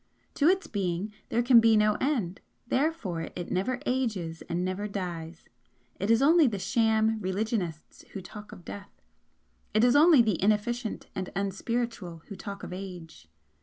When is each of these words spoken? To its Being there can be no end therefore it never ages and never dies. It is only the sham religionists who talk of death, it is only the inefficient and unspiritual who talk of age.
To 0.33 0.47
its 0.47 0.65
Being 0.65 1.13
there 1.29 1.43
can 1.43 1.59
be 1.59 1.77
no 1.77 1.93
end 2.01 2.41
therefore 2.65 3.29
it 3.35 3.51
never 3.51 3.79
ages 3.85 4.41
and 4.49 4.65
never 4.65 4.87
dies. 4.87 5.45
It 5.99 6.09
is 6.09 6.23
only 6.23 6.47
the 6.47 6.57
sham 6.57 7.19
religionists 7.19 8.01
who 8.13 8.21
talk 8.23 8.51
of 8.51 8.65
death, 8.65 8.99
it 9.75 9.83
is 9.83 9.95
only 9.95 10.23
the 10.23 10.41
inefficient 10.41 11.05
and 11.13 11.29
unspiritual 11.35 12.23
who 12.29 12.35
talk 12.35 12.63
of 12.63 12.73
age. 12.73 13.27